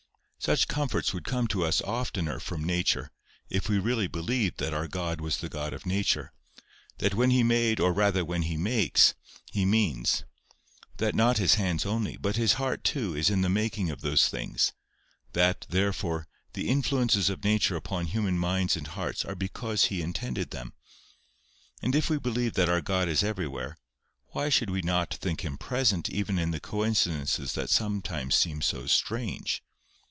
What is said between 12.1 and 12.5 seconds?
but